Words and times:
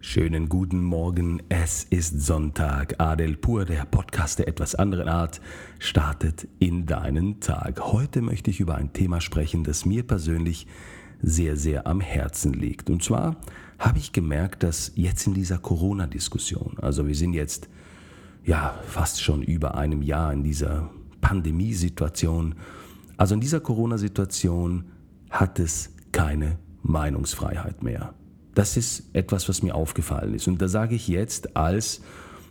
Schönen 0.00 0.48
guten 0.48 0.80
Morgen, 0.80 1.42
es 1.48 1.82
ist 1.82 2.20
Sonntag. 2.20 2.94
Adel 2.98 3.36
Pur, 3.36 3.64
der 3.64 3.84
Podcast 3.84 4.38
der 4.38 4.46
etwas 4.46 4.76
anderen 4.76 5.08
Art, 5.08 5.40
startet 5.80 6.46
in 6.60 6.86
deinen 6.86 7.40
Tag. 7.40 7.80
Heute 7.80 8.22
möchte 8.22 8.48
ich 8.48 8.60
über 8.60 8.76
ein 8.76 8.92
Thema 8.92 9.20
sprechen, 9.20 9.64
das 9.64 9.84
mir 9.84 10.04
persönlich 10.04 10.68
sehr, 11.20 11.56
sehr 11.56 11.88
am 11.88 12.00
Herzen 12.00 12.52
liegt. 12.52 12.90
Und 12.90 13.02
zwar 13.02 13.38
habe 13.80 13.98
ich 13.98 14.12
gemerkt, 14.12 14.62
dass 14.62 14.92
jetzt 14.94 15.26
in 15.26 15.34
dieser 15.34 15.58
Corona-Diskussion, 15.58 16.76
also 16.80 17.08
wir 17.08 17.16
sind 17.16 17.34
jetzt 17.34 17.68
ja 18.44 18.78
fast 18.86 19.20
schon 19.20 19.42
über 19.42 19.74
einem 19.74 20.02
Jahr 20.02 20.32
in 20.32 20.44
dieser 20.44 20.90
Pandemiesituation, 21.20 22.54
also 23.16 23.34
in 23.34 23.40
dieser 23.40 23.58
Corona-Situation 23.58 24.84
hat 25.28 25.58
es 25.58 25.92
keine 26.12 26.56
Meinungsfreiheit 26.84 27.82
mehr. 27.82 28.14
Das 28.58 28.76
ist 28.76 29.04
etwas, 29.12 29.48
was 29.48 29.62
mir 29.62 29.76
aufgefallen 29.76 30.34
ist. 30.34 30.48
Und 30.48 30.60
da 30.60 30.66
sage 30.66 30.96
ich 30.96 31.06
jetzt 31.06 31.56
als 31.56 32.00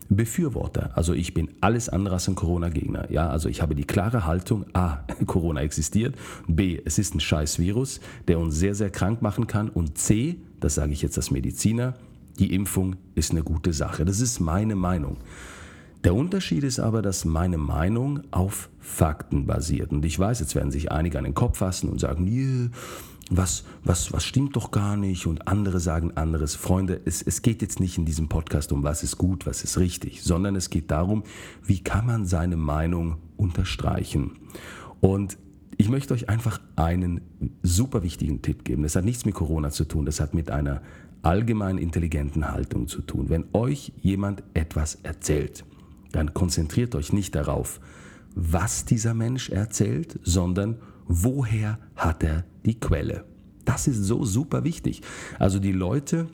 Befürworter. 0.07 0.91
Also 0.95 1.11
ich 1.11 1.33
bin 1.33 1.49
alles 1.59 1.89
andere 1.89 2.13
als 2.13 2.29
ein 2.29 2.35
Corona-Gegner. 2.35 3.11
Ja, 3.11 3.29
also 3.29 3.49
ich 3.49 3.61
habe 3.61 3.75
die 3.75 3.83
klare 3.83 4.25
Haltung, 4.25 4.65
A, 4.71 4.99
Corona 5.25 5.59
existiert, 5.59 6.15
B, 6.47 6.79
es 6.85 6.97
ist 6.97 7.13
ein 7.13 7.19
scheiß 7.19 7.59
Virus, 7.59 7.99
der 8.29 8.39
uns 8.39 8.55
sehr, 8.55 8.73
sehr 8.73 8.89
krank 8.89 9.21
machen 9.21 9.47
kann 9.47 9.67
und 9.67 9.97
C, 9.97 10.37
das 10.61 10.75
sage 10.75 10.93
ich 10.93 11.01
jetzt 11.01 11.17
als 11.17 11.29
Mediziner, 11.29 11.95
die 12.39 12.53
Impfung 12.53 12.95
ist 13.15 13.31
eine 13.31 13.43
gute 13.43 13.73
Sache. 13.73 14.05
Das 14.05 14.21
ist 14.21 14.39
meine 14.39 14.77
Meinung. 14.77 15.17
Der 16.03 16.15
Unterschied 16.15 16.63
ist 16.63 16.79
aber, 16.79 17.01
dass 17.01 17.25
meine 17.25 17.57
Meinung 17.57 18.21
auf 18.31 18.69
Fakten 18.79 19.45
basiert. 19.45 19.91
Und 19.91 20.05
ich 20.05 20.17
weiß, 20.17 20.39
jetzt 20.39 20.55
werden 20.55 20.71
sich 20.71 20.91
einige 20.91 21.17
an 21.17 21.23
den 21.23 21.33
Kopf 21.33 21.57
fassen 21.57 21.89
und 21.89 21.99
sagen, 21.99 22.71
was, 23.29 23.63
was, 23.83 24.13
was 24.13 24.23
stimmt 24.23 24.55
doch 24.55 24.71
gar 24.71 24.95
nicht 24.95 25.25
und 25.25 25.47
andere 25.47 25.79
sagen 25.79 26.15
anderes. 26.15 26.55
Freunde, 26.55 27.01
es, 27.05 27.21
es 27.21 27.41
geht 27.41 27.61
jetzt 27.61 27.79
nicht 27.79 27.97
in 27.97 28.05
diesem 28.05 28.29
Podcast 28.29 28.71
um, 28.71 28.83
was 28.83 29.03
ist 29.03 29.17
gut, 29.17 29.45
was 29.45 29.63
ist 29.63 29.77
richtig, 29.77 30.23
sondern 30.23 30.55
es 30.55 30.69
geht 30.69 30.91
darum, 30.91 31.23
wie 31.63 31.79
kann 31.79 32.05
man 32.05 32.25
seine 32.25 32.57
Meinung 32.57 33.17
unterstreichen. 33.35 34.31
Und 35.01 35.37
ich 35.77 35.89
möchte 35.89 36.13
euch 36.13 36.29
einfach 36.29 36.59
einen 36.75 37.21
super 37.63 38.03
wichtigen 38.03 38.41
Tipp 38.41 38.63
geben. 38.63 38.83
Das 38.83 38.95
hat 38.95 39.05
nichts 39.05 39.25
mit 39.25 39.35
Corona 39.35 39.69
zu 39.69 39.85
tun, 39.85 40.05
das 40.05 40.19
hat 40.19 40.33
mit 40.33 40.49
einer 40.49 40.81
allgemein 41.21 41.77
intelligenten 41.77 42.49
Haltung 42.49 42.87
zu 42.87 43.01
tun. 43.01 43.29
Wenn 43.29 43.45
euch 43.53 43.91
jemand 44.01 44.43
etwas 44.53 44.95
erzählt, 45.03 45.65
dann 46.11 46.33
konzentriert 46.33 46.95
euch 46.95 47.13
nicht 47.13 47.35
darauf, 47.35 47.79
was 48.35 48.85
dieser 48.85 49.13
Mensch 49.13 49.49
erzählt, 49.49 50.19
sondern 50.23 50.77
woher 51.07 51.79
hat 51.95 52.23
er 52.23 52.45
die 52.65 52.79
Quelle. 52.79 53.25
Das 53.65 53.87
ist 53.87 54.03
so 54.03 54.23
super 54.23 54.63
wichtig. 54.63 55.01
Also 55.39 55.59
die 55.59 55.71
Leute 55.71 56.27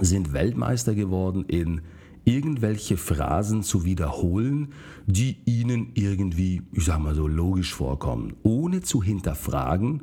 sind 0.00 0.32
Weltmeister 0.32 0.94
geworden 0.94 1.44
in 1.46 1.82
irgendwelche 2.24 2.96
Phrasen 2.96 3.62
zu 3.62 3.84
wiederholen, 3.84 4.68
die 5.06 5.38
ihnen 5.46 5.92
irgendwie, 5.94 6.62
ich 6.72 6.84
sag 6.84 6.98
mal 6.98 7.14
so, 7.14 7.26
logisch 7.26 7.74
vorkommen, 7.74 8.34
ohne 8.42 8.82
zu 8.82 9.02
hinterfragen, 9.02 10.02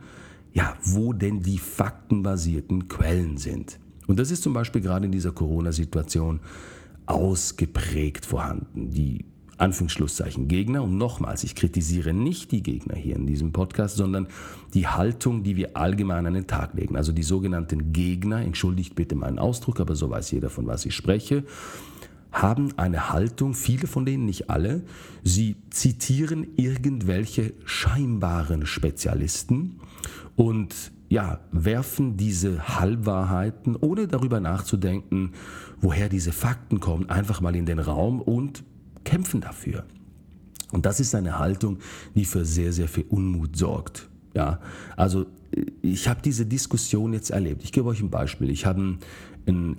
ja, 0.53 0.75
wo 0.83 1.13
denn 1.13 1.41
die 1.41 1.59
faktenbasierten 1.59 2.87
Quellen 2.87 3.37
sind. 3.37 3.79
Und 4.07 4.17
das 4.19 4.31
ist 4.31 4.43
zum 4.43 4.53
Beispiel 4.53 4.81
gerade 4.81 5.05
in 5.05 5.11
dieser 5.11 5.31
Corona-Situation 5.31 6.39
ausgeprägt 7.07 8.25
vorhanden. 8.25 8.91
Die 8.91 9.25
Anführungsschlusszeichen 9.57 10.47
Gegner. 10.47 10.83
Und 10.83 10.97
nochmals, 10.97 11.43
ich 11.43 11.55
kritisiere 11.55 12.13
nicht 12.13 12.51
die 12.51 12.63
Gegner 12.63 12.95
hier 12.95 13.15
in 13.15 13.25
diesem 13.25 13.51
Podcast, 13.51 13.97
sondern 13.97 14.27
die 14.73 14.87
Haltung, 14.87 15.43
die 15.43 15.55
wir 15.55 15.75
allgemein 15.75 16.25
an 16.25 16.33
den 16.33 16.47
Tag 16.47 16.73
legen. 16.73 16.95
Also 16.95 17.11
die 17.11 17.23
sogenannten 17.23 17.91
Gegner, 17.91 18.41
entschuldigt 18.41 18.95
bitte 18.95 19.15
meinen 19.15 19.39
Ausdruck, 19.39 19.79
aber 19.79 19.95
so 19.95 20.09
weiß 20.09 20.31
jeder, 20.31 20.49
von 20.49 20.67
was 20.67 20.85
ich 20.85 20.95
spreche, 20.95 21.43
haben 22.31 22.77
eine 22.77 23.09
Haltung, 23.09 23.53
viele 23.53 23.87
von 23.87 24.05
denen, 24.05 24.25
nicht 24.25 24.49
alle, 24.49 24.83
sie 25.23 25.55
zitieren 25.69 26.45
irgendwelche 26.55 27.53
scheinbaren 27.65 28.65
Spezialisten 28.65 29.79
und 30.35 30.91
ja, 31.09 31.39
werfen 31.51 32.17
diese 32.17 32.79
Halbwahrheiten, 32.79 33.75
ohne 33.75 34.07
darüber 34.07 34.39
nachzudenken, 34.39 35.31
woher 35.79 36.09
diese 36.09 36.31
Fakten 36.31 36.79
kommen, 36.79 37.09
einfach 37.09 37.41
mal 37.41 37.55
in 37.55 37.65
den 37.65 37.79
Raum 37.79 38.21
und 38.21 38.63
kämpfen 39.03 39.41
dafür. 39.41 39.85
Und 40.71 40.85
das 40.85 40.99
ist 40.99 41.15
eine 41.15 41.39
Haltung, 41.39 41.79
die 42.13 42.25
für 42.25 42.43
sehr, 42.43 42.73
sehr 42.73 42.89
viel 42.89 43.05
Unmut 43.07 43.55
sorgt. 43.55 44.09
Ja, 44.33 44.59
also 44.97 45.25
ich 45.81 46.07
habe 46.07 46.21
diese 46.21 46.45
Diskussion 46.45 47.13
jetzt 47.13 47.29
erlebt. 47.29 47.63
Ich 47.63 47.71
gebe 47.71 47.87
euch 47.87 48.01
ein 48.01 48.09
Beispiel. 48.09 48.49
Ich 48.49 48.65
habe 48.65 48.97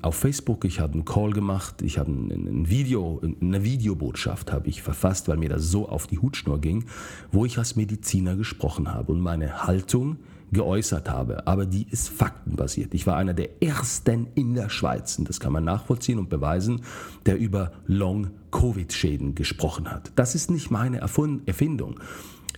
auf 0.00 0.15
Facebook, 0.15 0.65
ich 0.65 0.81
habe 0.81 0.94
einen 0.94 1.05
Call 1.05 1.31
gemacht, 1.33 1.83
ich 1.83 1.99
habe 1.99 2.11
ein, 2.11 2.71
Video, 2.71 3.21
eine 3.41 3.62
Videobotschaft 3.65 4.50
habe 4.50 4.69
ich 4.69 4.83
verfasst, 4.83 5.28
weil 5.28 5.37
mir 5.37 5.50
das 5.50 5.71
so 5.71 5.88
auf 5.88 6.06
die 6.06 6.19
Hutschnur 6.19 6.59
ging, 6.59 6.87
wo 7.33 7.44
ich 7.44 7.59
als 7.59 7.77
Mediziner 7.77 8.34
gesprochen 8.34 8.93
habe 8.93 9.12
und 9.12 9.21
meine 9.21 9.67
Haltung 9.67 10.17
geäußert 10.53 11.10
habe, 11.10 11.47
aber 11.47 11.66
die 11.66 11.86
ist 11.91 12.09
faktenbasiert. 12.09 12.94
Ich 12.94 13.06
war 13.06 13.16
einer 13.16 13.34
der 13.34 13.62
ersten 13.62 14.28
in 14.34 14.54
der 14.54 14.69
Schweiz, 14.69 15.19
und 15.19 15.28
das 15.28 15.41
kann 15.41 15.53
man 15.53 15.64
nachvollziehen 15.64 16.19
und 16.19 16.28
beweisen, 16.28 16.82
der 17.26 17.38
über 17.38 17.72
Long-Covid-Schäden 17.86 19.34
gesprochen 19.34 19.91
hat. 19.91 20.12
Das 20.16 20.34
ist 20.34 20.50
nicht 20.50 20.70
meine 20.70 20.98
Erfindung. 20.98 22.00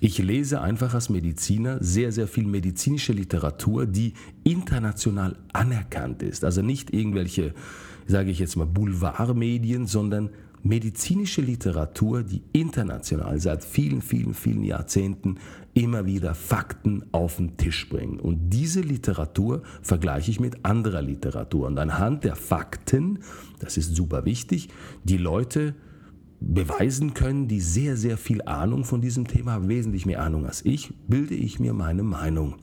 Ich 0.03 0.17
lese 0.19 0.63
einfach 0.63 0.95
als 0.95 1.11
Mediziner 1.11 1.77
sehr, 1.83 2.11
sehr 2.11 2.27
viel 2.27 2.47
medizinische 2.47 3.13
Literatur, 3.13 3.85
die 3.87 4.15
international 4.45 5.37
anerkannt 5.53 6.23
ist. 6.23 6.43
Also 6.43 6.63
nicht 6.63 6.95
irgendwelche, 6.95 7.53
sage 8.07 8.31
ich 8.31 8.39
jetzt 8.39 8.57
mal, 8.57 8.67
Boulevardmedien, 8.67 9.87
sondern 9.87 10.31
medizinische 10.63 11.41
Literatur, 11.41 12.23
die 12.23 12.43
international 12.53 13.41
seit 13.41 13.65
vielen, 13.65 14.03
vielen, 14.03 14.35
vielen 14.35 14.65
Jahrzehnten 14.65 15.37
immer 15.75 16.07
wieder 16.07 16.35
Fakten 16.35 17.05
auf 17.13 17.37
den 17.37 17.57
Tisch 17.57 17.89
bringen. 17.89 18.19
Und 18.19 18.51
diese 18.51 18.81
Literatur 18.81 19.63
vergleiche 19.83 20.31
ich 20.31 20.41
mit 20.41 20.65
anderer 20.65 21.03
Literatur. 21.03 21.67
Und 21.67 21.79
anhand 21.79 22.25
der 22.25 22.37
Fakten, 22.37 23.21
das 23.61 23.77
ist 23.77 23.95
super 23.95 24.25
wichtig, 24.25 24.69
die 25.05 25.17
Leute 25.17 25.75
beweisen 26.41 27.15
können, 27.15 27.49
die 27.49 27.61
sehr, 27.61 27.97
sehr 27.97 28.17
viel 28.17 28.43
Ahnung 28.43 28.85
von 28.85 29.01
diesem 29.01 29.27
Thema 29.27 29.53
haben, 29.53 29.69
wesentlich 29.69 30.07
mehr 30.07 30.23
Ahnung 30.23 30.47
als 30.47 30.65
ich, 30.65 30.93
bilde 31.07 31.35
ich 31.35 31.61
mir 31.61 31.75
meine 31.75 32.03
Meinung. 32.03 32.57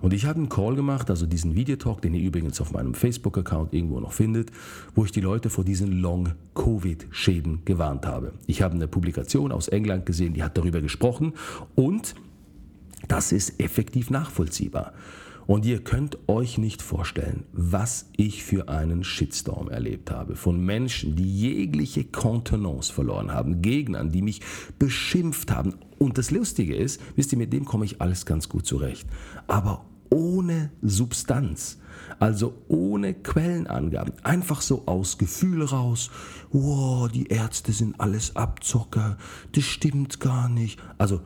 Und 0.00 0.12
ich 0.12 0.26
habe 0.26 0.38
einen 0.38 0.48
Call 0.48 0.74
gemacht, 0.74 1.10
also 1.10 1.26
diesen 1.26 1.54
Videotalk, 1.54 2.02
den 2.02 2.14
ihr 2.14 2.22
übrigens 2.22 2.60
auf 2.60 2.72
meinem 2.72 2.94
Facebook-Account 2.94 3.74
irgendwo 3.74 4.00
noch 4.00 4.12
findet, 4.12 4.50
wo 4.94 5.04
ich 5.04 5.12
die 5.12 5.20
Leute 5.20 5.50
vor 5.50 5.64
diesen 5.64 6.00
Long-Covid-Schäden 6.00 7.64
gewarnt 7.64 8.06
habe. 8.06 8.32
Ich 8.46 8.62
habe 8.62 8.74
eine 8.74 8.88
Publikation 8.88 9.52
aus 9.52 9.68
England 9.68 10.06
gesehen, 10.06 10.34
die 10.34 10.42
hat 10.42 10.56
darüber 10.56 10.80
gesprochen 10.80 11.32
und 11.74 12.14
das 13.06 13.32
ist 13.32 13.60
effektiv 13.60 14.10
nachvollziehbar. 14.10 14.92
Und 15.48 15.64
ihr 15.64 15.82
könnt 15.82 16.18
euch 16.28 16.58
nicht 16.58 16.82
vorstellen, 16.82 17.44
was 17.52 18.10
ich 18.18 18.44
für 18.44 18.68
einen 18.68 19.02
Shitstorm 19.02 19.70
erlebt 19.70 20.10
habe. 20.10 20.36
Von 20.36 20.60
Menschen, 20.60 21.16
die 21.16 21.40
jegliche 21.40 22.04
Kontenance 22.04 22.92
verloren 22.92 23.32
haben, 23.32 23.62
Gegnern, 23.62 24.10
die 24.10 24.20
mich 24.20 24.42
beschimpft 24.78 25.50
haben. 25.50 25.76
Und 25.98 26.18
das 26.18 26.30
Lustige 26.30 26.76
ist, 26.76 27.00
wisst 27.16 27.32
ihr, 27.32 27.38
mit 27.38 27.52
dem 27.52 27.64
komme 27.64 27.84
ich 27.84 28.00
alles 28.00 28.24
ganz 28.26 28.48
gut 28.48 28.66
zurecht. 28.66 29.08
Aber 29.46 29.84
ohne 30.10 30.70
Substanz. 30.82 31.78
Also 32.20 32.54
ohne 32.68 33.14
Quellenangaben. 33.14 34.14
Einfach 34.22 34.60
so 34.60 34.84
aus 34.86 35.18
Gefühl 35.18 35.64
raus. 35.64 36.10
Wow, 36.52 37.08
die 37.10 37.26
Ärzte 37.26 37.72
sind 37.72 38.00
alles 38.00 38.34
Abzocker. 38.36 39.18
Das 39.52 39.64
stimmt 39.64 40.20
gar 40.20 40.48
nicht. 40.48 40.80
Also 40.96 41.20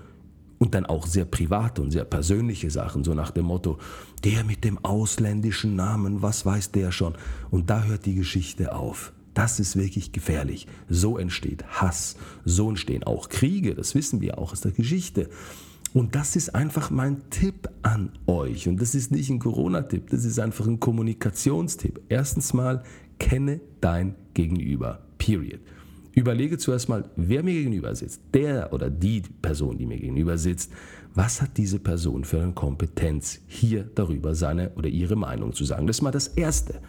und 0.59 0.75
dann 0.75 0.87
auch 0.87 1.09
sehr 1.09 1.25
private 1.25 1.83
und 1.83 1.91
sehr 1.91 2.04
persönliche 2.04 2.71
Sachen, 2.71 3.03
so 3.03 3.15
nach 3.15 3.33
dem 3.33 3.47
Motto, 3.47 3.78
der 4.22 4.44
mit 4.44 4.62
dem 4.62 4.78
ausländischen 4.84 5.75
Namen, 5.75 6.22
was 6.22 6.47
weiß 6.47 6.71
der 6.71 6.93
schon? 6.93 7.15
Und 7.50 7.69
da 7.69 7.83
hört 7.83 8.06
die 8.06 8.15
Geschichte 8.15 8.72
auf. 8.72 9.12
Das 9.34 9.61
ist 9.61 9.77
wirklich 9.77 10.13
gefährlich. 10.13 10.67
So 10.89 11.19
entsteht 11.19 11.65
Hass, 11.67 12.17
so 12.45 12.69
entstehen 12.69 13.05
auch 13.05 13.29
Kriege, 13.29 13.75
das 13.75 13.95
wissen 13.95 14.21
wir 14.21 14.39
auch 14.39 14.53
aus 14.53 14.61
der 14.61 14.73
Geschichte. 14.73 15.29
Und 15.95 16.15
das 16.15 16.37
ist 16.37 16.55
einfach 16.55 16.91
mein 16.91 17.29
Tipp 17.31 17.69
an 17.83 18.13
euch. 18.27 18.67
Und 18.67 18.81
das 18.81 18.95
ist 18.95 19.11
nicht 19.11 19.29
ein 19.29 19.39
Corona-Tipp, 19.39 20.11
das 20.11 20.25
ist 20.25 20.39
einfach 20.39 20.67
ein 20.67 20.81
Kommunikationstipp. 20.81 22.01
Erstens 22.09 22.55
mal, 22.55 22.83
kenne 23.19 23.61
dein 23.81 24.15
Gegenüber. 24.34 25.03
Period 25.19 25.61
überlege 26.15 26.59
zuerst 26.59 26.89
mal, 26.89 27.05
wer 27.17 27.43
mir 27.43 27.55
gegenüber 27.55 27.95
sitzt, 27.95 28.21
der 28.34 28.73
oder 28.73 28.91
die 28.91 29.23
Person, 29.41 29.79
die 29.79 29.87
mir 29.87 29.99
gegenüber 29.99 30.37
sitzt, 30.39 30.73
was 31.15 31.43
hat 31.43 31.57
diese 31.57 31.79
Person 31.79 32.25
für 32.25 32.41
eine 32.43 32.53
Kompetenz, 32.53 33.41
hier 33.47 33.84
darüber 33.95 34.34
seine 34.34 34.71
oder 34.75 34.89
ihre 34.89 35.17
Meinung 35.17 35.53
zu 35.53 35.65
sagen. 35.65 35.87
Das 35.87 35.97
ist 35.97 36.03
mal 36.03 36.11
das 36.11 36.29
Erste. 36.29 36.81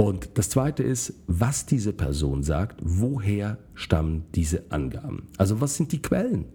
Und 0.00 0.30
das 0.38 0.48
Zweite 0.48 0.82
ist, 0.82 1.12
was 1.26 1.66
diese 1.66 1.92
Person 1.92 2.42
sagt, 2.42 2.80
woher 2.82 3.58
stammen 3.74 4.24
diese 4.34 4.62
Angaben? 4.70 5.28
Also 5.36 5.60
was 5.60 5.76
sind 5.76 5.92
die 5.92 6.00
Quellen? 6.00 6.46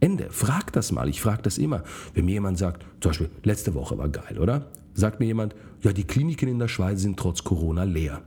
Ende. 0.00 0.26
Frag 0.30 0.72
das 0.72 0.90
mal. 0.90 1.08
Ich 1.08 1.20
frage 1.20 1.42
das 1.42 1.58
immer. 1.58 1.84
Wenn 2.12 2.24
mir 2.24 2.32
jemand 2.32 2.58
sagt, 2.58 2.84
zum 2.98 3.10
Beispiel, 3.10 3.30
letzte 3.44 3.74
Woche 3.74 3.96
war 3.98 4.08
geil, 4.08 4.36
oder? 4.36 4.66
Sagt 4.94 5.20
mir 5.20 5.26
jemand, 5.26 5.54
ja, 5.82 5.92
die 5.92 6.02
Kliniken 6.02 6.48
in 6.48 6.58
der 6.58 6.66
Schweiz 6.66 7.02
sind 7.02 7.16
trotz 7.16 7.44
Corona 7.44 7.84
leer. 7.84 8.20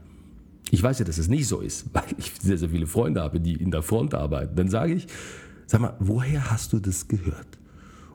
Ich 0.70 0.82
weiß 0.82 1.00
ja, 1.00 1.04
dass 1.04 1.18
es 1.18 1.28
nicht 1.28 1.46
so 1.46 1.60
ist, 1.60 1.88
weil 1.92 2.04
ich 2.16 2.32
sehr, 2.40 2.56
sehr 2.56 2.70
viele 2.70 2.86
Freunde 2.86 3.20
habe, 3.20 3.40
die 3.40 3.56
in 3.56 3.70
der 3.70 3.82
Front 3.82 4.14
arbeiten. 4.14 4.56
Dann 4.56 4.70
sage 4.70 4.94
ich, 4.94 5.06
sag 5.66 5.82
mal, 5.82 5.96
woher 5.98 6.50
hast 6.50 6.72
du 6.72 6.78
das 6.78 7.08
gehört? 7.08 7.58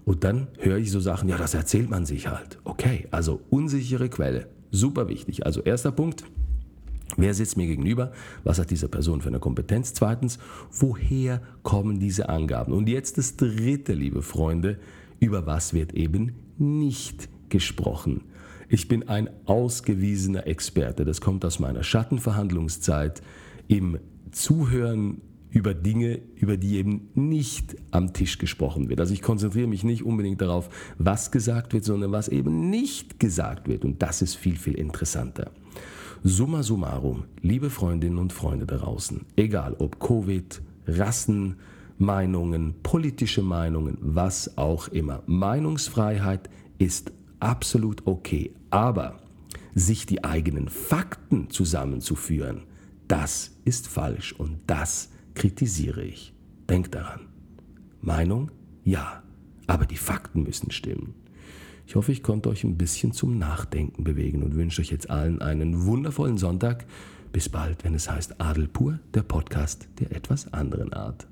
Und 0.05 0.23
dann 0.23 0.47
höre 0.57 0.77
ich 0.77 0.89
so 0.89 1.01
Sachen, 1.01 1.29
ja, 1.29 1.38
das 1.38 1.53
erzählt 1.53 1.91
man 1.91 2.07
sich 2.07 2.29
halt. 2.29 2.57
Okay, 2.63 3.07
also 3.11 3.41
unsichere 3.51 4.09
Quelle, 4.09 4.47
super 4.71 5.07
wichtig. 5.07 5.45
Also 5.45 5.62
erster 5.62 5.91
Punkt, 5.91 6.23
wer 7.18 7.33
sitzt 7.33 7.57
mir 7.57 7.68
gegenüber? 7.68 8.12
Was 8.44 8.59
hat 8.59 8.71
diese 8.71 8.88
Person 8.88 9.21
für 9.21 9.29
eine 9.29 9.39
Kompetenz? 9.39 9.94
Zweitens, 9.94 10.39
woher 10.71 11.41
kommen 11.63 12.00
diese 12.00 12.29
Angaben? 12.29 12.73
Und 12.73 12.89
jetzt 12.89 13.18
das 13.18 13.35
dritte, 13.35 13.94
liebe 13.94 14.21
Freunde, 14.21 14.79
über 15.19 15.45
was 15.45 15.73
wird 15.73 15.94
eben 15.94 16.33
nicht 16.57 17.29
gesprochen? 17.50 18.23
Ich 18.69 18.88
bin 18.88 19.09
ein 19.09 19.29
ausgewiesener 19.45 20.47
Experte. 20.47 21.03
Das 21.03 21.19
kommt 21.19 21.44
aus 21.44 21.59
meiner 21.59 21.83
Schattenverhandlungszeit 21.83 23.21
im 23.67 24.00
Zuhören 24.31 25.21
über 25.51 25.74
Dinge, 25.74 26.21
über 26.36 26.57
die 26.57 26.77
eben 26.77 27.09
nicht 27.13 27.75
am 27.92 28.13
Tisch 28.13 28.38
gesprochen 28.38 28.89
wird. 28.89 29.00
Also 29.00 29.13
ich 29.13 29.21
konzentriere 29.21 29.68
mich 29.68 29.83
nicht 29.83 30.03
unbedingt 30.03 30.42
darauf, 30.42 30.69
was 30.98 31.31
gesagt 31.31 31.74
wird, 31.74 31.83
sondern 31.83 32.12
was 32.12 32.30
eben 32.30 32.69
nicht 32.69 33.19
gesagt 33.19 33.68
wird. 33.68 33.83
Und 33.83 34.01
das 34.01 34.21
ist 34.21 34.36
viel, 34.36 34.57
viel 34.57 34.75
interessanter. 34.75 35.51
Summa 36.24 36.63
summarum, 36.63 37.25
liebe 37.42 37.69
Freundinnen 37.69 38.18
und 38.18 38.31
Freunde 38.31 38.65
da 38.65 38.77
draußen, 38.77 39.25
egal 39.36 39.75
ob 39.80 40.00
Covid, 40.00 40.62
Rassen, 40.88 41.57
Meinungen, 41.98 42.75
politische 42.81 43.42
Meinungen, 43.42 43.98
was 44.01 44.57
auch 44.57 44.88
immer. 44.88 45.24
Meinungsfreiheit 45.25 46.50
ist 46.77 47.12
absolut 47.39 48.07
okay. 48.07 48.51
Aber 48.69 49.19
sich 49.75 50.06
die 50.06 50.24
eigenen 50.24 50.69
Fakten 50.69 51.50
zusammenzuführen, 51.50 52.63
das 53.07 53.57
ist 53.65 53.88
falsch 53.88 54.33
und 54.33 54.59
das 54.68 55.09
kritisiere 55.36 56.04
ich. 56.04 56.33
Denkt 56.69 56.95
daran. 56.95 57.28
Meinung? 58.01 58.51
Ja. 58.83 59.24
Aber 59.68 59.86
die 59.86 59.98
Fakten 59.98 60.44
müssen 60.44 60.72
stimmen. 60.72 61.13
Ich 61.88 61.95
hoffe, 61.95 62.12
ich 62.12 62.24
konnte 62.24 62.50
euch 62.50 62.63
ein 62.63 62.78
bisschen 62.78 63.12
zum 63.12 63.38
Nachdenken 63.38 64.04
bewegen 64.04 64.44
und 64.44 64.56
wünsche 64.56 64.81
euch 64.81 64.92
jetzt 64.92 65.10
allen 65.10 65.42
einen 65.42 65.86
wundervollen 65.86 66.38
Sonntag. 66.38 66.86
Bis 67.31 67.50
bald, 67.50 67.83
wenn 67.83 67.94
es 67.94 68.10
heißt 68.10 68.42
Adel 68.42 68.68
pur, 68.68 69.00
der 69.13 69.24
Podcast 69.24 69.88
der 70.00 70.12
etwas 70.16 70.54
anderen 70.54 70.94
Art. 70.94 71.28